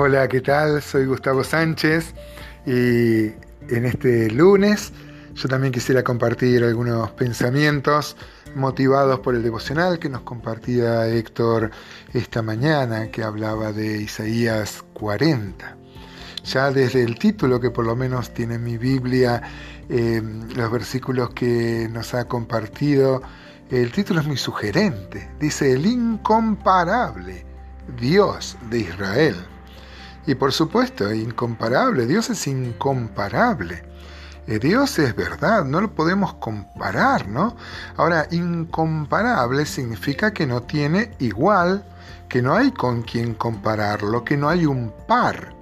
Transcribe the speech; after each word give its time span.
Hola, 0.00 0.28
¿qué 0.28 0.40
tal? 0.40 0.80
Soy 0.80 1.06
Gustavo 1.06 1.42
Sánchez 1.42 2.14
y 2.64 3.32
en 3.68 3.84
este 3.84 4.30
lunes 4.30 4.92
yo 5.34 5.48
también 5.48 5.72
quisiera 5.72 6.04
compartir 6.04 6.62
algunos 6.62 7.10
pensamientos 7.10 8.16
motivados 8.54 9.18
por 9.18 9.34
el 9.34 9.42
devocional 9.42 9.98
que 9.98 10.08
nos 10.08 10.20
compartía 10.20 11.08
Héctor 11.08 11.72
esta 12.14 12.42
mañana, 12.42 13.10
que 13.10 13.24
hablaba 13.24 13.72
de 13.72 14.02
Isaías 14.02 14.84
40. 14.92 15.76
Ya 16.44 16.70
desde 16.70 17.02
el 17.02 17.18
título 17.18 17.58
que 17.58 17.70
por 17.72 17.84
lo 17.84 17.96
menos 17.96 18.32
tiene 18.32 18.56
mi 18.56 18.78
Biblia, 18.78 19.42
eh, 19.88 20.22
los 20.54 20.70
versículos 20.70 21.30
que 21.30 21.88
nos 21.90 22.14
ha 22.14 22.28
compartido, 22.28 23.20
el 23.68 23.90
título 23.90 24.20
es 24.20 24.28
muy 24.28 24.36
sugerente. 24.36 25.28
Dice 25.40 25.72
el 25.72 25.84
incomparable 25.86 27.44
Dios 27.98 28.56
de 28.70 28.78
Israel. 28.78 29.34
Y 30.28 30.34
por 30.34 30.52
supuesto, 30.52 31.10
incomparable, 31.10 32.04
Dios 32.04 32.28
es 32.28 32.46
incomparable. 32.46 33.82
Eh, 34.46 34.58
Dios 34.58 34.98
es 34.98 35.16
verdad, 35.16 35.64
no 35.64 35.80
lo 35.80 35.94
podemos 35.94 36.34
comparar, 36.34 37.26
¿no? 37.28 37.56
Ahora, 37.96 38.28
incomparable 38.30 39.64
significa 39.64 40.34
que 40.34 40.46
no 40.46 40.60
tiene 40.64 41.12
igual, 41.18 41.82
que 42.28 42.42
no 42.42 42.54
hay 42.54 42.72
con 42.72 43.00
quien 43.04 43.32
compararlo, 43.32 44.22
que 44.22 44.36
no 44.36 44.50
hay 44.50 44.66
un 44.66 44.92
par. 45.06 45.54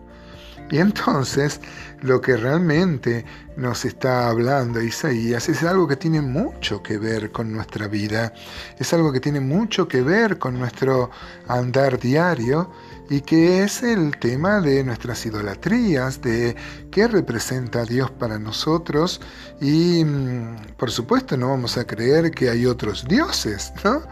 Y 0.70 0.78
entonces 0.78 1.60
lo 2.02 2.20
que 2.20 2.36
realmente 2.36 3.24
nos 3.56 3.84
está 3.84 4.28
hablando 4.28 4.82
Isaías 4.82 5.48
es 5.48 5.62
algo 5.62 5.86
que 5.88 5.96
tiene 5.96 6.20
mucho 6.20 6.82
que 6.82 6.98
ver 6.98 7.30
con 7.30 7.52
nuestra 7.52 7.88
vida, 7.88 8.34
es 8.78 8.92
algo 8.92 9.12
que 9.12 9.20
tiene 9.20 9.40
mucho 9.40 9.88
que 9.88 10.02
ver 10.02 10.38
con 10.38 10.58
nuestro 10.58 11.10
andar 11.48 11.98
diario 11.98 12.70
y 13.08 13.20
que 13.20 13.62
es 13.62 13.82
el 13.82 14.16
tema 14.18 14.60
de 14.60 14.82
nuestras 14.82 15.24
idolatrías, 15.24 16.20
de 16.20 16.56
qué 16.90 17.06
representa 17.06 17.84
Dios 17.84 18.10
para 18.10 18.38
nosotros 18.38 19.20
y 19.60 20.04
mm, 20.04 20.74
por 20.76 20.90
supuesto 20.90 21.36
no 21.36 21.50
vamos 21.50 21.78
a 21.78 21.86
creer 21.86 22.32
que 22.32 22.50
hay 22.50 22.66
otros 22.66 23.06
dioses, 23.06 23.72
¿no? 23.84 24.02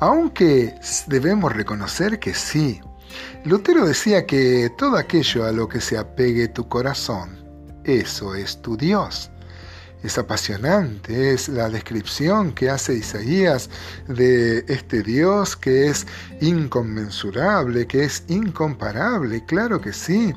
Aunque 0.00 0.74
debemos 1.06 1.52
reconocer 1.52 2.20
que 2.20 2.32
sí, 2.32 2.80
Lutero 3.44 3.84
decía 3.84 4.26
que 4.26 4.70
todo 4.78 4.96
aquello 4.96 5.44
a 5.44 5.52
lo 5.52 5.68
que 5.68 5.80
se 5.80 5.98
apegue 5.98 6.48
tu 6.48 6.68
corazón, 6.68 7.38
eso 7.84 8.34
es 8.34 8.62
tu 8.62 8.76
Dios. 8.76 9.30
Es 10.02 10.16
apasionante, 10.16 11.32
es 11.32 11.48
la 11.48 11.68
descripción 11.68 12.52
que 12.52 12.70
hace 12.70 12.94
Isaías 12.94 13.68
de 14.06 14.64
este 14.68 15.02
Dios 15.02 15.56
que 15.56 15.88
es 15.88 16.06
inconmensurable, 16.40 17.86
que 17.86 18.04
es 18.04 18.22
incomparable, 18.28 19.44
claro 19.44 19.80
que 19.80 19.92
sí. 19.92 20.32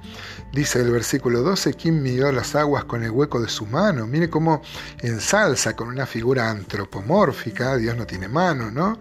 Dice 0.52 0.82
el 0.82 0.92
versículo 0.92 1.44
12, 1.44 1.76
¿quién 1.76 2.04
midió 2.04 2.30
las 2.30 2.56
aguas 2.56 2.84
con 2.84 3.04
el 3.04 3.12
hueco 3.12 3.40
de 3.40 3.48
su 3.48 3.66
mano? 3.66 4.06
Mire 4.06 4.30
cómo 4.30 4.62
ensalza 5.00 5.78
con 5.78 5.88
una 5.88 6.06
figura 6.06 6.50
antropomórfica, 6.50 7.78
Dios 7.78 7.96
no 7.96 8.06
tiene 8.06 8.28
mano, 8.28 8.70
¿no? 8.70 9.00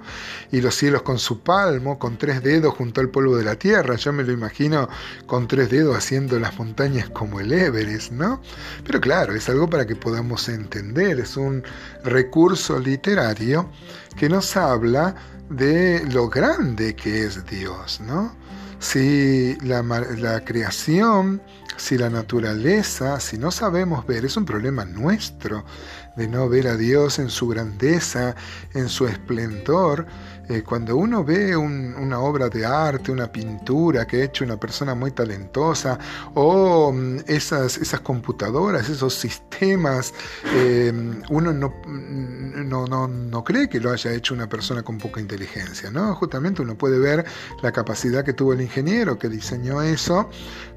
Y 0.53 0.61
los 0.61 0.77
cielos 0.77 1.03
con 1.03 1.19
su 1.19 1.41
palmo, 1.41 1.99
con 1.99 2.19
tres 2.19 2.45
dedos 2.45 2.75
junto 2.75 3.01
al 3.01 3.09
polvo 3.09 3.37
de 3.37 3.43
la 3.43 3.57
tierra, 3.57 3.97
yo 3.97 4.13
me 4.13 4.23
lo 4.23 4.31
imagino 4.31 4.89
con 5.27 5.49
tres 5.49 5.71
dedos 5.71 5.97
haciendo 5.97 6.39
las 6.39 6.57
montañas 6.57 7.11
como 7.11 7.41
el 7.41 7.51
Everest, 7.51 8.13
¿no? 8.13 8.41
Pero 8.85 9.01
claro, 9.01 9.35
es 9.35 9.49
algo 9.49 9.69
para 9.69 9.87
que 9.87 9.97
podamos 9.97 10.49
entender, 10.55 11.21
es 11.21 11.37
un 11.37 11.63
recurso 12.05 12.79
literario 12.79 13.71
que 14.17 14.29
nos 14.29 14.57
habla 14.57 15.15
de 15.49 16.05
lo 16.13 16.29
grande 16.29 16.95
que 16.95 17.25
es 17.25 17.45
Dios, 17.47 18.01
¿no? 18.01 18.35
Si 18.79 19.57
la, 19.61 19.83
la, 19.83 20.43
creación, 20.45 21.43
si 21.77 21.99
la 21.99 22.09
naturaleza, 22.09 23.21
si 23.21 23.37
no 23.37 23.51
sabemos 23.51 24.07
ver, 24.07 24.25
es 24.25 24.37
un 24.37 24.47
problema 24.47 24.85
nuestro 24.87 25.65
de 26.17 26.29
no 26.29 26.49
ver 26.49 26.67
a 26.67 26.77
Dios 26.77 27.19
en 27.19 27.29
su 27.29 27.49
grandeza, 27.49 28.35
en 28.75 28.89
su 28.89 29.07
esplendor, 29.07 30.07
eh, 30.51 30.65
cuando 30.65 30.97
uno 30.97 31.23
ve 31.25 31.57
una 31.57 32.19
obra 32.19 32.49
de 32.49 32.67
arte, 32.67 33.13
una 33.13 33.31
pintura 33.31 34.05
que 34.05 34.17
ha 34.17 34.25
hecho 34.25 34.43
una 34.45 34.57
persona 34.59 34.97
muy 34.97 35.13
talentosa, 35.13 35.97
o 36.35 36.91
mm, 36.93 37.19
esas, 37.29 37.77
esas 37.77 38.01
computadoras, 38.01 38.89
esos 38.89 39.15
sistemas, 39.15 40.13
eh, 40.53 40.93
uno 41.29 41.53
no, 41.53 41.73
no, 41.87 42.85
no, 42.85 43.07
no, 43.07 43.45
cree 43.45 43.69
que 43.69 43.79
lo 43.79 43.93
haya 43.93 44.13
hecho 44.13 44.35
una 44.35 44.49
persona 44.49 44.83
con 44.83 44.99
poca 44.99 45.21
inteligencia, 45.21 45.89
¿no? 45.93 46.17
Justamente 46.17 46.63
uno 46.63 46.77
puede 46.77 46.99
ver 46.99 47.25
la 47.63 47.71
capacidad 47.71 48.25
que 48.25 48.33
tuvo 48.33 48.53
el 48.53 48.61
ingeniero 48.61 49.21
que 49.21 49.29
diseñó 49.29 49.83
eso, 49.83 50.31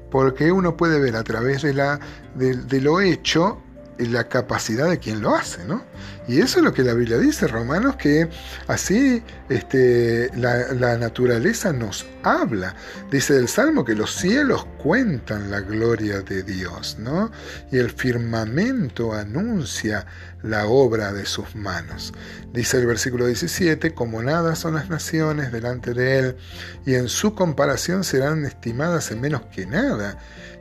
porque 0.08 0.52
uno 0.52 0.76
puede 0.76 1.00
ver 1.00 1.16
a 1.16 1.24
través 1.24 1.62
de, 1.62 1.74
la, 1.74 1.98
de 2.36 2.80
lo 2.80 3.00
hecho 3.00 3.60
la 3.98 4.28
capacidad 4.28 4.88
de 4.88 4.98
quien 4.98 5.20
lo 5.20 5.34
hace, 5.34 5.64
¿no? 5.64 5.82
Y 6.26 6.40
eso 6.40 6.58
es 6.58 6.64
lo 6.64 6.72
que 6.72 6.82
la 6.82 6.94
Biblia 6.94 7.18
dice, 7.18 7.46
Romanos, 7.46 7.96
que 7.96 8.28
así 8.66 9.22
este, 9.48 10.30
la, 10.36 10.96
naturaleza 10.96 11.72
nos 11.72 12.06
habla. 12.22 12.74
Dice 13.10 13.36
el 13.36 13.48
Salmo 13.48 13.84
que 13.84 13.94
los 13.94 14.14
cielos 14.14 14.66
cuentan 14.84 15.50
la 15.50 15.62
gloria 15.62 16.20
de 16.20 16.42
Dios, 16.42 16.98
¿no? 16.98 17.32
Y 17.72 17.78
el 17.78 17.90
firmamento 17.90 19.14
anuncia 19.14 20.04
la 20.42 20.66
obra 20.66 21.14
de 21.14 21.24
sus 21.24 21.56
manos. 21.56 22.12
Dice 22.52 22.76
el 22.76 22.86
versículo 22.86 23.24
17, 23.24 23.94
como 23.94 24.22
nada 24.22 24.54
son 24.54 24.74
las 24.74 24.90
naciones 24.90 25.52
delante 25.52 25.94
de 25.94 26.18
Él, 26.18 26.36
y 26.84 26.96
en 26.96 27.08
su 27.08 27.34
comparación 27.34 28.04
serán 28.04 28.44
estimadas 28.44 29.10
en 29.10 29.22
menos 29.22 29.46
que 29.46 29.64
nada 29.64 30.18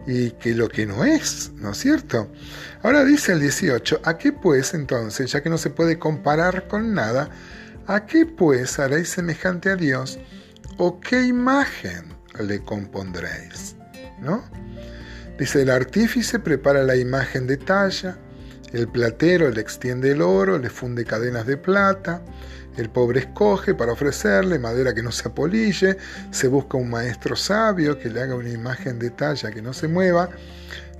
y 0.08 0.32
que 0.32 0.56
lo 0.56 0.70
que 0.70 0.86
no 0.86 1.04
es, 1.04 1.52
¿no 1.56 1.72
es 1.72 1.80
cierto? 1.80 2.32
Ahora 2.82 3.04
dice 3.04 3.34
el 3.34 3.42
18, 3.42 4.04
¿a 4.06 4.18
qué 4.18 4.32
pues 4.32 4.74
entonces, 4.74 5.34
ya 5.34 5.44
que 5.44 5.50
no 5.50 5.58
se 5.58 5.70
puede 5.70 6.00
comparar 6.00 6.70
con 6.70 6.94
nada, 6.94 7.30
¿a 7.88 8.06
qué 8.06 8.26
pues 8.26 8.80
haréis 8.80 9.10
semejante 9.10 9.70
a 9.70 9.76
Dios? 9.76 10.18
¿O 10.78 11.02
qué 11.02 11.24
imagen 11.24 12.06
le 12.40 12.64
compondréis? 12.64 13.76
¿No? 14.24 14.44
Dice, 15.38 15.64
el 15.64 15.70
artífice 15.70 16.40
prepara 16.40 16.84
la 16.84 16.96
imagen 16.96 17.48
de 17.48 17.58
talla, 17.58 18.18
el 18.72 18.88
platero 18.88 19.50
le 19.50 19.62
extiende 19.62 20.12
el 20.12 20.22
oro, 20.22 20.58
le 20.58 20.70
funde 20.70 21.06
cadenas 21.06 21.46
de 21.46 21.58
plata, 21.58 22.22
el 22.78 22.90
pobre 22.90 23.20
escoge 23.20 23.76
para 23.76 23.92
ofrecerle 23.92 24.58
madera 24.58 24.94
que 24.94 25.04
no 25.04 25.12
se 25.12 25.28
apolille, 25.28 25.98
se 26.32 26.48
busca 26.48 26.78
un 26.78 26.90
maestro 26.90 27.36
sabio 27.36 28.00
que 28.00 28.10
le 28.10 28.22
haga 28.22 28.36
una 28.36 28.50
imagen 28.50 28.98
de 28.98 29.12
talla 29.12 29.52
que 29.52 29.62
no 29.62 29.74
se 29.74 29.88
mueva. 29.88 30.30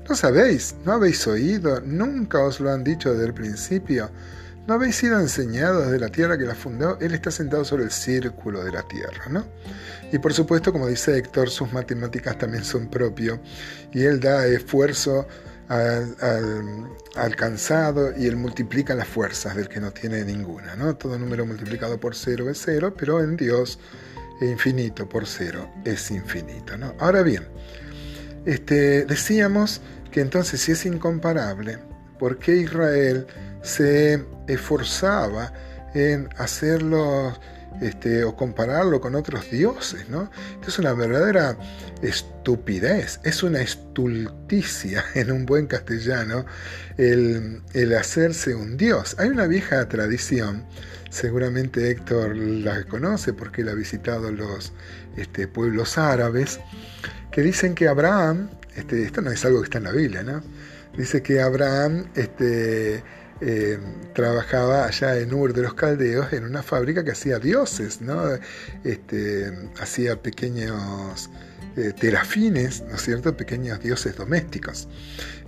¿No 0.08 0.16
sabéis? 0.16 0.76
¿No 0.84 0.92
habéis 0.94 1.26
oído? 1.26 1.80
¿Nunca 1.82 2.44
os 2.44 2.60
lo 2.60 2.72
han 2.72 2.84
dicho 2.84 3.12
desde 3.12 3.28
el 3.28 3.34
principio? 3.34 4.12
¿No 4.66 4.76
habéis 4.76 4.96
sido 4.96 5.20
enseñados 5.20 5.86
desde 5.86 6.00
la 6.00 6.08
tierra 6.08 6.38
que 6.38 6.46
la 6.46 6.56
fundó? 6.56 6.98
Él 7.02 7.14
está 7.14 7.32
sentado 7.32 7.66
sobre 7.66 7.84
el 7.84 7.92
círculo 7.92 8.64
de 8.64 8.72
la 8.72 8.84
tierra, 8.84 9.26
¿no? 9.30 9.46
Y 10.12 10.20
por 10.20 10.34
supuesto, 10.34 10.72
como 10.72 10.88
dice 10.88 11.18
Héctor, 11.18 11.50
sus 11.50 11.74
matemáticas 11.74 12.38
también 12.38 12.64
son 12.64 12.88
propios 12.88 13.40
y 13.92 14.04
él 14.04 14.22
da 14.22 14.46
esfuerzo 14.46 15.28
al, 15.68 17.36
cansado 17.36 18.14
y 18.18 18.28
él 18.28 18.38
multiplica 18.38 18.96
las 18.96 19.08
fuerzas 19.08 19.56
del 19.56 19.68
que 19.68 19.82
no 19.82 19.92
tiene 19.92 20.24
ninguna. 20.24 20.76
¿no? 20.76 20.96
Todo 20.96 21.18
número 21.18 21.46
multiplicado 21.46 22.00
por 22.00 22.16
cero 22.16 22.50
es 22.50 22.62
cero, 22.64 22.94
pero 22.98 23.22
en 23.22 23.36
Dios 23.36 23.80
infinito 24.42 25.10
por 25.10 25.26
cero 25.26 25.70
es 25.84 26.10
infinito. 26.12 26.78
¿no? 26.78 26.94
Ahora 27.00 27.22
bien, 27.22 27.48
este, 28.46 29.06
decíamos 29.06 29.82
que 30.12 30.22
entonces 30.22 30.62
si 30.62 30.72
es 30.72 30.86
incomparable, 30.86 31.80
¿por 32.20 32.38
qué 32.38 32.58
Israel 32.58 33.28
se 33.64 34.24
esforzaba 34.48 35.52
en 35.96 36.30
hacerlo 36.38 37.34
este, 37.82 38.24
o 38.24 38.36
compararlo 38.36 39.02
con 39.02 39.16
otros 39.16 39.50
dioses, 39.50 40.08
¿no? 40.08 40.30
es 40.66 40.78
una 40.78 40.94
verdadera 40.94 41.58
estupidez, 42.02 43.20
es 43.24 43.42
una 43.42 43.62
estulticia 43.62 45.04
en 45.16 45.32
un 45.32 45.46
buen 45.46 45.68
castellano 45.68 46.46
el, 46.98 47.64
hacerse 47.98 48.54
un 48.54 48.78
dios. 48.78 49.16
Hay 49.18 49.30
una 49.30 49.48
vieja 49.48 49.88
tradición, 49.90 50.64
seguramente 51.10 51.90
Héctor 51.90 52.36
la 52.36 52.84
conoce 52.84 53.34
porque 53.34 53.62
él 53.62 53.70
ha 53.70 53.74
visitado 53.74 54.32
los 54.32 54.74
este, 55.18 55.48
pueblos 55.48 55.98
árabes, 55.98 56.60
que 57.32 57.42
dicen 57.42 57.74
que 57.74 57.88
Abraham, 57.88 58.50
este, 58.76 59.04
esto 59.04 59.22
no 59.22 59.32
es 59.32 59.44
algo 59.46 59.60
que 59.60 59.66
está 59.66 59.80
en 59.80 59.84
la 59.86 59.92
Biblia, 59.92 60.24
¿no? 60.24 60.44
Dice 60.96 61.24
que 61.24 61.42
Abraham 61.42 62.06
este, 62.14 63.04
eh, 63.46 63.78
trabajaba 64.14 64.86
allá 64.86 65.18
en 65.18 65.34
Ur 65.34 65.54
de 65.54 65.64
los 65.64 65.74
Caldeos 65.74 66.32
en 66.32 66.46
una 66.46 66.64
fábrica 66.64 67.04
que 67.04 67.12
hacía 67.12 67.40
dioses, 67.40 68.00
¿no? 68.00 68.22
Este, 68.86 69.52
hacía 69.82 70.16
pequeños 70.22 71.30
eh, 71.76 71.92
terafines, 72.00 72.84
¿no 72.88 72.96
es 72.96 73.02
cierto? 73.02 73.36
Pequeños 73.36 73.82
dioses 73.82 74.16
domésticos. 74.16 74.88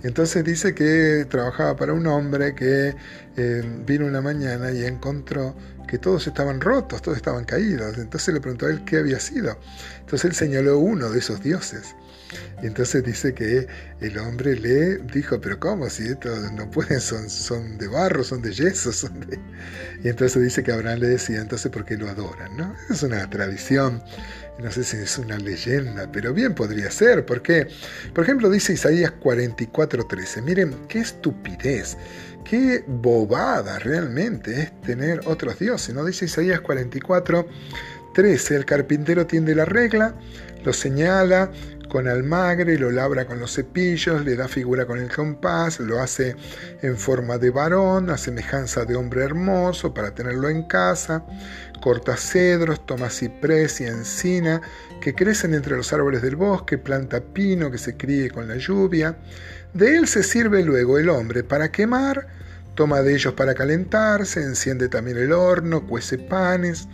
Entonces 0.02 0.44
dice 0.44 0.74
que 0.74 1.26
trabajaba 1.30 1.74
para 1.76 1.94
un 1.94 2.06
hombre 2.06 2.54
que 2.54 2.94
eh, 3.36 3.62
vino 3.86 4.06
una 4.06 4.20
mañana 4.20 4.72
y 4.72 4.84
encontró 4.84 5.56
que 5.88 5.98
todos 5.98 6.26
estaban 6.26 6.60
rotos, 6.60 7.00
todos 7.00 7.16
estaban 7.16 7.44
caídos. 7.44 7.96
Entonces 7.96 8.34
le 8.34 8.40
preguntó 8.40 8.66
a 8.66 8.70
él 8.70 8.84
qué 8.84 8.98
había 8.98 9.20
sido. 9.20 9.56
Entonces 10.00 10.24
él 10.26 10.34
señaló 10.34 10.78
uno 10.78 11.10
de 11.10 11.18
esos 11.18 11.40
dioses. 11.42 11.94
Entonces 12.62 13.04
dice 13.04 13.34
que 13.34 13.66
el 14.00 14.18
hombre 14.18 14.56
le 14.56 14.98
dijo, 14.98 15.40
pero 15.40 15.58
¿cómo? 15.60 15.88
Si 15.90 16.08
estos 16.08 16.52
no 16.52 16.70
pueden, 16.70 17.00
son, 17.00 17.28
son 17.28 17.78
de 17.78 17.86
barro, 17.88 18.24
son 18.24 18.42
de 18.42 18.52
yeso, 18.52 18.92
son 18.92 19.20
de... 19.20 19.38
Y 20.02 20.08
entonces 20.08 20.42
dice 20.42 20.62
que 20.62 20.72
Abraham 20.72 21.00
le 21.00 21.08
decía, 21.08 21.40
entonces, 21.40 21.70
¿por 21.70 21.84
qué 21.84 21.96
lo 21.96 22.08
adoran? 22.08 22.56
¿no? 22.56 22.74
Es 22.90 23.02
una 23.02 23.28
tradición, 23.28 24.02
no 24.58 24.70
sé 24.70 24.84
si 24.84 24.96
es 24.96 25.18
una 25.18 25.38
leyenda, 25.38 26.10
pero 26.10 26.32
bien 26.32 26.54
podría 26.54 26.90
ser, 26.90 27.26
porque, 27.26 27.68
por 28.14 28.24
ejemplo, 28.24 28.48
dice 28.48 28.72
Isaías 28.72 29.12
44:13, 29.20 30.42
miren, 30.42 30.74
qué 30.88 31.00
estupidez, 31.00 31.96
qué 32.44 32.82
bobada 32.86 33.78
realmente 33.78 34.62
es 34.62 34.80
tener 34.82 35.20
otros 35.26 35.58
dioses, 35.58 35.94
¿no? 35.94 36.04
Dice 36.04 36.24
Isaías 36.24 36.60
44:13, 36.62 38.54
el 38.56 38.64
carpintero 38.64 39.26
tiende 39.26 39.54
la 39.54 39.66
regla, 39.66 40.14
lo 40.64 40.72
señala, 40.72 41.52
con 41.88 42.08
almagre, 42.08 42.78
lo 42.78 42.90
labra 42.90 43.26
con 43.26 43.38
los 43.38 43.54
cepillos, 43.54 44.24
le 44.24 44.36
da 44.36 44.48
figura 44.48 44.86
con 44.86 44.98
el 44.98 45.10
compás, 45.10 45.80
lo 45.80 46.00
hace 46.00 46.36
en 46.82 46.96
forma 46.96 47.38
de 47.38 47.50
varón, 47.50 48.10
a 48.10 48.18
semejanza 48.18 48.84
de 48.84 48.96
hombre 48.96 49.22
hermoso 49.22 49.94
para 49.94 50.14
tenerlo 50.14 50.48
en 50.48 50.64
casa, 50.64 51.24
corta 51.80 52.16
cedros, 52.16 52.84
toma 52.86 53.10
ciprés 53.10 53.80
y 53.80 53.84
encina 53.84 54.60
que 55.00 55.14
crecen 55.14 55.54
entre 55.54 55.76
los 55.76 55.92
árboles 55.92 56.22
del 56.22 56.36
bosque, 56.36 56.78
planta 56.78 57.20
pino 57.20 57.70
que 57.70 57.78
se 57.78 57.96
críe 57.96 58.30
con 58.30 58.48
la 58.48 58.56
lluvia. 58.56 59.16
De 59.74 59.96
él 59.96 60.08
se 60.08 60.22
sirve 60.22 60.62
luego 60.62 60.98
el 60.98 61.08
hombre 61.08 61.44
para 61.44 61.70
quemar, 61.70 62.26
toma 62.76 63.02
de 63.02 63.14
ellos 63.14 63.34
para 63.34 63.54
calentarse, 63.54 64.40
enciende 64.40 64.88
también 64.88 65.16
el 65.16 65.32
horno, 65.32 65.86
cuece 65.86 66.18
panes, 66.18 66.86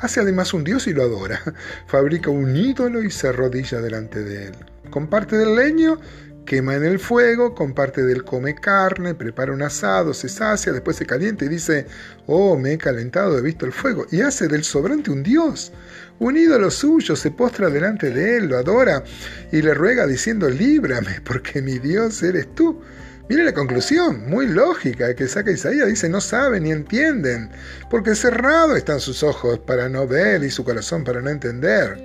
hace 0.00 0.20
además 0.20 0.52
un 0.52 0.64
dios 0.64 0.88
y 0.88 0.92
lo 0.92 1.04
adora, 1.04 1.40
fabrica 1.86 2.30
un 2.30 2.56
ídolo 2.56 3.02
y 3.02 3.10
se 3.10 3.28
arrodilla 3.28 3.80
delante 3.80 4.24
de 4.24 4.46
él. 4.46 4.54
Comparte 4.90 5.36
del 5.36 5.54
leño, 5.54 6.00
quema 6.48 6.74
en 6.74 6.84
el 6.84 6.98
fuego, 6.98 7.54
comparte 7.54 8.02
del 8.02 8.24
come 8.24 8.54
carne, 8.54 9.14
prepara 9.14 9.52
un 9.52 9.60
asado, 9.60 10.14
se 10.14 10.30
sacia, 10.30 10.72
después 10.72 10.96
se 10.96 11.04
calienta 11.04 11.44
y 11.44 11.48
dice, 11.48 11.86
oh, 12.26 12.56
me 12.56 12.72
he 12.72 12.78
calentado, 12.78 13.36
he 13.36 13.42
visto 13.42 13.66
el 13.66 13.72
fuego, 13.72 14.06
y 14.10 14.22
hace 14.22 14.48
del 14.48 14.64
sobrante 14.64 15.10
un 15.10 15.22
dios. 15.22 15.72
Un 16.20 16.38
ídolo 16.38 16.70
suyo 16.70 17.14
se 17.14 17.30
postra 17.30 17.68
delante 17.68 18.10
de 18.10 18.38
él, 18.38 18.48
lo 18.48 18.56
adora 18.56 19.04
y 19.52 19.60
le 19.60 19.74
ruega 19.74 20.06
diciendo, 20.06 20.48
líbrame, 20.48 21.20
porque 21.24 21.60
mi 21.60 21.78
Dios 21.78 22.22
eres 22.22 22.52
tú. 22.54 22.80
Mire 23.28 23.44
la 23.44 23.52
conclusión, 23.52 24.26
muy 24.30 24.46
lógica, 24.46 25.14
que 25.14 25.28
saca 25.28 25.50
Isaías. 25.50 25.86
Dice, 25.86 26.08
no 26.08 26.18
saben 26.18 26.62
ni 26.62 26.72
entienden, 26.72 27.50
porque 27.90 28.14
cerrados 28.14 28.78
están 28.78 29.00
sus 29.00 29.22
ojos 29.22 29.58
para 29.58 29.86
no 29.90 30.06
ver 30.06 30.42
y 30.42 30.50
su 30.50 30.64
corazón 30.64 31.04
para 31.04 31.20
no 31.20 31.28
entender. 31.28 31.98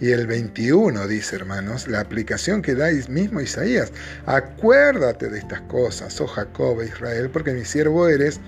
Y 0.00 0.12
el 0.12 0.26
21 0.26 1.06
dice, 1.08 1.36
hermanos, 1.36 1.88
la 1.88 2.00
aplicación 2.00 2.62
que 2.62 2.74
da 2.74 2.90
mismo 3.10 3.42
Isaías. 3.42 3.92
Acuérdate 4.24 5.28
de 5.28 5.40
estas 5.40 5.60
cosas, 5.62 6.18
oh 6.22 6.26
Jacob 6.26 6.80
e 6.80 6.86
Israel, 6.86 7.28
porque 7.30 7.52
mi 7.52 7.66
siervo 7.66 8.08
eres, 8.08 8.40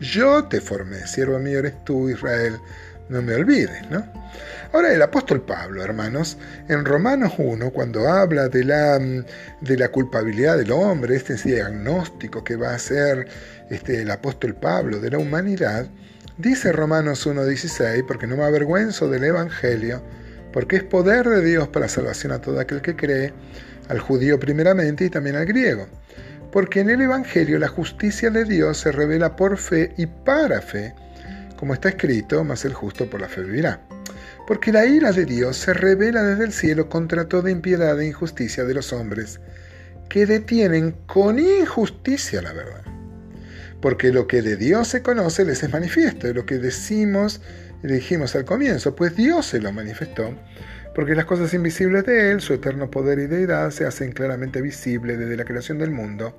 yo 0.00 0.44
te 0.44 0.60
formé, 0.60 1.06
siervo 1.06 1.38
mío 1.38 1.60
eres 1.60 1.84
tú, 1.84 2.10
Israel, 2.10 2.58
no 3.10 3.20
me 3.22 3.34
olvides, 3.34 3.90
¿no? 3.90 4.04
Ahora 4.72 4.94
el 4.94 5.02
apóstol 5.02 5.42
Pablo, 5.42 5.82
hermanos, 5.82 6.38
en 6.68 6.84
Romanos 6.84 7.32
1, 7.38 7.70
cuando 7.70 8.08
habla 8.08 8.48
de 8.48 8.64
la, 8.64 9.00
de 9.00 9.76
la 9.76 9.88
culpabilidad 9.88 10.56
del 10.56 10.70
hombre, 10.70 11.16
este 11.16 11.34
diagnóstico 11.34 12.44
que 12.44 12.54
va 12.54 12.70
a 12.70 12.76
hacer 12.76 13.26
este, 13.68 14.02
el 14.02 14.10
apóstol 14.12 14.54
Pablo 14.54 15.00
de 15.00 15.10
la 15.10 15.18
humanidad, 15.18 15.88
dice 16.38 16.70
Romanos 16.70 17.26
1.16, 17.26 18.06
porque 18.06 18.28
no 18.28 18.36
me 18.36 18.44
avergüenzo 18.44 19.08
del 19.08 19.24
Evangelio, 19.24 20.02
porque 20.52 20.76
es 20.76 20.84
poder 20.84 21.28
de 21.28 21.42
Dios 21.42 21.66
para 21.66 21.88
salvación 21.88 22.30
a 22.30 22.40
todo 22.40 22.60
aquel 22.60 22.80
que 22.80 22.94
cree, 22.94 23.32
al 23.88 23.98
judío 23.98 24.38
primeramente 24.38 25.04
y 25.04 25.10
también 25.10 25.34
al 25.34 25.46
griego. 25.46 25.88
Porque 26.52 26.78
en 26.78 26.90
el 26.90 27.00
Evangelio 27.00 27.58
la 27.58 27.68
justicia 27.68 28.30
de 28.30 28.44
Dios 28.44 28.78
se 28.78 28.92
revela 28.92 29.34
por 29.34 29.58
fe 29.58 29.94
y 29.96 30.06
para 30.06 30.60
fe, 30.60 30.94
como 31.60 31.74
está 31.74 31.90
escrito, 31.90 32.42
mas 32.42 32.64
el 32.64 32.74
justo 32.74 33.08
por 33.08 33.20
la 33.20 33.28
fe 33.28 33.42
vivirá 33.42 33.80
porque 34.50 34.72
la 34.72 34.84
ira 34.84 35.12
de 35.12 35.26
Dios 35.26 35.56
se 35.56 35.72
revela 35.72 36.24
desde 36.24 36.44
el 36.44 36.52
cielo 36.52 36.88
contra 36.88 37.28
toda 37.28 37.52
impiedad 37.52 38.00
e 38.00 38.06
injusticia 38.08 38.64
de 38.64 38.74
los 38.74 38.92
hombres, 38.92 39.38
que 40.08 40.26
detienen 40.26 40.90
con 41.06 41.38
injusticia 41.38 42.42
la 42.42 42.52
verdad. 42.52 42.82
Porque 43.80 44.12
lo 44.12 44.26
que 44.26 44.42
de 44.42 44.56
Dios 44.56 44.88
se 44.88 45.02
conoce 45.02 45.44
les 45.44 45.62
es 45.62 45.72
manifiesto, 45.72 46.26
y 46.26 46.34
lo 46.34 46.46
que 46.46 46.58
decimos 46.58 47.40
y 47.84 47.86
dijimos 47.86 48.34
al 48.34 48.44
comienzo, 48.44 48.96
pues 48.96 49.14
Dios 49.14 49.46
se 49.46 49.60
lo 49.60 49.70
manifestó, 49.70 50.34
porque 50.96 51.14
las 51.14 51.26
cosas 51.26 51.54
invisibles 51.54 52.04
de 52.04 52.32
Él, 52.32 52.40
su 52.40 52.52
eterno 52.52 52.90
poder 52.90 53.20
y 53.20 53.28
deidad, 53.28 53.70
se 53.70 53.86
hacen 53.86 54.10
claramente 54.10 54.60
visibles 54.60 55.16
desde 55.16 55.36
la 55.36 55.44
creación 55.44 55.78
del 55.78 55.92
mundo, 55.92 56.36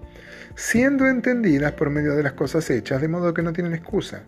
siendo 0.56 1.08
entendidas 1.08 1.72
por 1.72 1.90
medio 1.90 2.14
de 2.14 2.24
las 2.24 2.34
cosas 2.34 2.70
hechas, 2.70 3.00
de 3.00 3.08
modo 3.08 3.34
que 3.34 3.42
no 3.42 3.54
tienen 3.54 3.74
excusa. 3.74 4.24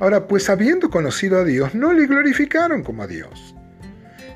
Ahora, 0.00 0.28
pues 0.28 0.48
habiendo 0.48 0.90
conocido 0.90 1.38
a 1.38 1.44
Dios, 1.44 1.74
no 1.74 1.92
le 1.92 2.06
glorificaron 2.06 2.82
como 2.82 3.02
a 3.02 3.06
Dios, 3.06 3.54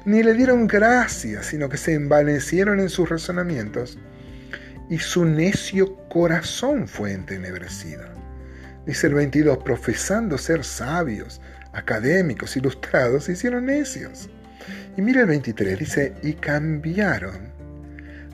ni 0.04 0.22
le 0.22 0.34
dieron 0.34 0.66
gracias, 0.66 1.46
sino 1.46 1.68
que 1.68 1.76
se 1.76 1.94
envanecieron 1.94 2.80
en 2.80 2.88
sus 2.88 3.08
razonamientos, 3.08 3.98
y 4.90 4.98
su 4.98 5.24
necio 5.24 5.96
corazón 6.08 6.88
fue 6.88 7.12
entenebrecido. 7.12 8.04
Dice 8.84 9.06
el 9.06 9.14
22, 9.14 9.58
profesando 9.58 10.36
ser 10.36 10.64
sabios, 10.64 11.40
académicos, 11.72 12.56
ilustrados, 12.56 13.24
se 13.24 13.32
hicieron 13.32 13.66
necios. 13.66 14.28
Y 14.96 15.02
mira 15.02 15.22
el 15.22 15.28
23, 15.28 15.78
dice, 15.78 16.14
y 16.22 16.34
cambiaron 16.34 17.51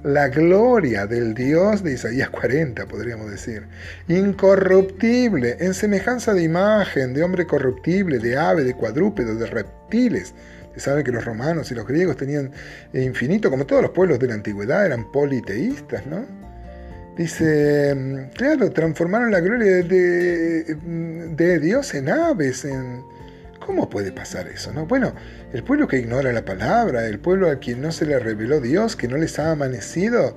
la 0.02 0.28
gloria 0.28 1.06
del 1.06 1.34
Dios 1.34 1.82
de 1.82 1.94
Isaías 1.94 2.30
40, 2.30 2.86
podríamos 2.86 3.30
decir. 3.30 3.64
Incorruptible, 4.08 5.56
en 5.60 5.74
semejanza 5.74 6.34
de 6.34 6.42
imagen, 6.42 7.14
de 7.14 7.22
hombre 7.22 7.46
corruptible, 7.46 8.18
de 8.18 8.36
ave, 8.36 8.64
de 8.64 8.74
cuadrúpedo, 8.74 9.34
de 9.34 9.46
reptiles. 9.46 10.34
Ustedes 10.66 10.82
saben 10.82 11.04
que 11.04 11.12
los 11.12 11.24
romanos 11.24 11.70
y 11.70 11.74
los 11.74 11.86
griegos 11.86 12.16
tenían 12.16 12.52
infinito, 12.92 13.50
como 13.50 13.66
todos 13.66 13.82
los 13.82 13.90
pueblos 13.90 14.18
de 14.18 14.28
la 14.28 14.34
antigüedad, 14.34 14.86
eran 14.86 15.10
politeístas, 15.10 16.06
¿no? 16.06 16.24
Dice, 17.16 18.28
claro, 18.34 18.70
transformaron 18.70 19.32
la 19.32 19.40
gloria 19.40 19.82
de, 19.82 20.76
de 21.34 21.58
Dios 21.58 21.92
en 21.94 22.08
aves, 22.08 22.64
en, 22.64 23.02
¿Cómo 23.64 23.90
puede 23.90 24.12
pasar 24.12 24.48
eso? 24.48 24.72
No? 24.72 24.86
Bueno, 24.86 25.14
el 25.52 25.62
pueblo 25.62 25.88
que 25.88 25.98
ignora 25.98 26.32
la 26.32 26.44
palabra, 26.44 27.06
el 27.06 27.18
pueblo 27.18 27.50
a 27.50 27.58
quien 27.58 27.82
no 27.82 27.92
se 27.92 28.06
le 28.06 28.18
reveló 28.18 28.60
Dios, 28.60 28.96
que 28.96 29.08
no 29.08 29.16
les 29.16 29.38
ha 29.38 29.50
amanecido. 29.50 30.36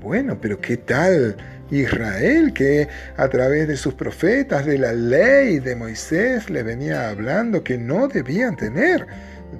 Bueno, 0.00 0.40
pero 0.40 0.60
¿qué 0.60 0.76
tal 0.76 1.36
Israel 1.70 2.52
que 2.52 2.88
a 3.16 3.28
través 3.28 3.68
de 3.68 3.76
sus 3.76 3.94
profetas, 3.94 4.66
de 4.66 4.78
la 4.78 4.92
ley 4.92 5.58
de 5.58 5.76
Moisés, 5.76 6.50
le 6.50 6.62
venía 6.62 7.08
hablando 7.08 7.62
que 7.62 7.78
no 7.78 8.08
debían 8.08 8.56
tener 8.56 9.06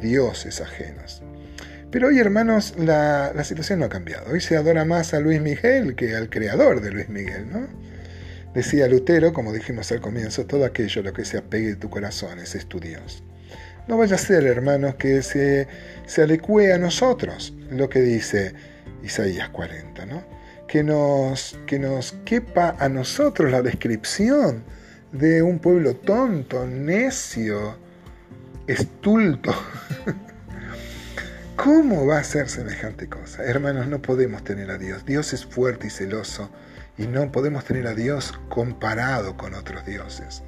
dioses 0.00 0.60
ajenos? 0.60 1.22
Pero 1.90 2.08
hoy, 2.08 2.18
hermanos, 2.18 2.74
la, 2.78 3.32
la 3.34 3.44
situación 3.44 3.78
no 3.78 3.86
ha 3.86 3.88
cambiado. 3.88 4.32
Hoy 4.32 4.40
se 4.40 4.56
adora 4.56 4.84
más 4.84 5.14
a 5.14 5.20
Luis 5.20 5.40
Miguel 5.40 5.94
que 5.94 6.14
al 6.14 6.28
creador 6.28 6.80
de 6.80 6.90
Luis 6.90 7.08
Miguel, 7.08 7.48
¿no? 7.50 7.68
Decía 8.56 8.88
Lutero, 8.88 9.34
como 9.34 9.52
dijimos 9.52 9.92
al 9.92 10.00
comienzo, 10.00 10.46
todo 10.46 10.64
aquello 10.64 11.02
lo 11.02 11.12
que 11.12 11.26
se 11.26 11.36
apegue 11.36 11.68
de 11.68 11.76
tu 11.76 11.90
corazón, 11.90 12.38
ese 12.38 12.56
es 12.56 12.64
tu 12.64 12.80
Dios. 12.80 13.22
No 13.86 13.98
vaya 13.98 14.14
a 14.14 14.18
ser, 14.18 14.46
hermanos, 14.46 14.94
que 14.94 15.20
se, 15.20 15.68
se 16.06 16.22
adecue 16.22 16.72
a 16.72 16.78
nosotros 16.78 17.52
lo 17.70 17.90
que 17.90 18.00
dice 18.00 18.54
Isaías 19.02 19.50
40, 19.50 20.06
¿no? 20.06 20.25
Que 20.66 20.82
nos 20.82 22.14
quepa 22.25 22.75
a 22.78 22.88
nosotros 22.88 23.52
la 23.52 23.60
descripción 23.60 24.64
de 25.12 25.42
un 25.42 25.58
pueblo 25.58 25.94
tonto, 25.94 26.66
necio, 26.66 27.76
estulto. 28.66 29.54
¿Cómo 31.56 32.06
va 32.06 32.20
a 32.20 32.25
ser 32.25 32.48
semejante 32.48 33.06
cosa? 33.06 33.44
Hermanos, 33.44 33.86
no 33.86 34.00
podemos 34.00 34.42
tener 34.44 34.70
a 34.70 34.78
Dios. 34.78 35.04
Dios 35.04 35.34
es 35.34 35.44
fuerte 35.44 35.88
y 35.88 35.90
celoso 35.90 36.50
y 36.98 37.06
no 37.06 37.30
podemos 37.30 37.64
tener 37.64 37.86
a 37.86 37.94
Dios 37.94 38.32
comparado 38.48 39.36
con 39.36 39.54
otros 39.54 39.84
dioses. 39.84 40.42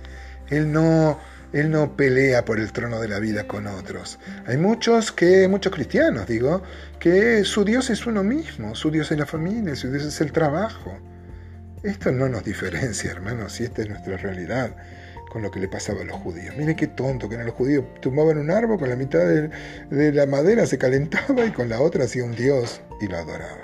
Él 0.48 0.72
no, 0.72 1.18
él 1.52 1.70
no 1.70 1.96
pelea 1.96 2.44
por 2.44 2.58
el 2.58 2.72
trono 2.72 3.00
de 3.00 3.08
la 3.08 3.18
vida 3.18 3.46
con 3.46 3.66
otros. 3.66 4.18
Hay 4.46 4.56
muchos 4.56 5.12
que, 5.12 5.46
muchos 5.48 5.72
cristianos, 5.72 6.26
digo, 6.26 6.62
que 6.98 7.44
su 7.44 7.64
Dios 7.64 7.90
es 7.90 8.06
uno 8.06 8.22
mismo, 8.24 8.74
su 8.74 8.90
Dios 8.90 9.10
es 9.10 9.18
la 9.18 9.26
familia, 9.26 9.76
su 9.76 9.90
Dios 9.90 10.04
es 10.04 10.20
el 10.20 10.32
trabajo. 10.32 10.98
Esto 11.82 12.10
no 12.10 12.28
nos 12.28 12.44
diferencia, 12.44 13.10
hermanos, 13.10 13.60
y 13.60 13.64
esta 13.64 13.82
es 13.82 13.88
nuestra 13.88 14.16
realidad 14.16 14.74
con 15.30 15.42
lo 15.42 15.50
que 15.50 15.60
le 15.60 15.68
pasaba 15.68 16.00
a 16.00 16.04
los 16.04 16.16
judíos. 16.16 16.56
Miren 16.56 16.74
qué 16.74 16.86
tonto 16.86 17.28
que 17.28 17.34
eran 17.34 17.46
los 17.46 17.54
judíos. 17.54 17.84
Tumbaban 18.00 18.38
un 18.38 18.50
árbol, 18.50 18.78
con 18.78 18.88
la 18.88 18.96
mitad 18.96 19.20
de, 19.20 19.50
de 19.90 20.12
la 20.12 20.24
madera 20.24 20.66
se 20.66 20.78
calentaba 20.78 21.44
y 21.44 21.50
con 21.50 21.68
la 21.68 21.80
otra 21.80 22.04
hacía 22.04 22.24
un 22.24 22.34
Dios 22.34 22.80
y 23.00 23.06
lo 23.06 23.18
adoraba. 23.18 23.60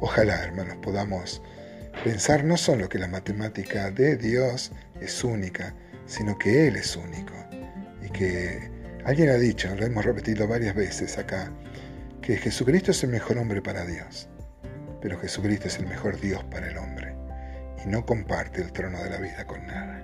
Ojalá, 0.00 0.42
hermanos, 0.42 0.78
podamos 0.82 1.42
Pensar 2.04 2.44
no 2.44 2.56
solo 2.56 2.88
que 2.88 2.98
la 2.98 3.08
matemática 3.08 3.90
de 3.90 4.16
Dios 4.16 4.72
es 5.02 5.22
única, 5.22 5.74
sino 6.06 6.38
que 6.38 6.66
Él 6.66 6.76
es 6.76 6.96
único. 6.96 7.34
Y 8.02 8.08
que 8.08 8.70
alguien 9.04 9.28
ha 9.28 9.34
dicho, 9.34 9.68
lo 9.76 9.84
hemos 9.84 10.06
repetido 10.06 10.48
varias 10.48 10.74
veces 10.74 11.18
acá, 11.18 11.52
que 12.22 12.38
Jesucristo 12.38 12.92
es 12.92 13.02
el 13.04 13.10
mejor 13.10 13.36
hombre 13.36 13.60
para 13.60 13.84
Dios, 13.84 14.30
pero 15.02 15.18
Jesucristo 15.20 15.68
es 15.68 15.78
el 15.78 15.86
mejor 15.88 16.18
Dios 16.18 16.42
para 16.44 16.68
el 16.68 16.78
hombre 16.78 17.14
y 17.84 17.88
no 17.88 18.06
comparte 18.06 18.62
el 18.62 18.72
trono 18.72 19.02
de 19.02 19.10
la 19.10 19.18
vida 19.18 19.46
con 19.46 19.66
nada. 19.66 20.02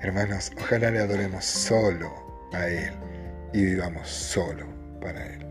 Hermanos, 0.00 0.52
ojalá 0.60 0.92
le 0.92 1.00
adoremos 1.00 1.44
solo 1.44 2.48
a 2.52 2.68
Él 2.68 2.94
y 3.52 3.64
vivamos 3.64 4.08
solo 4.08 4.66
para 5.00 5.26
Él. 5.26 5.47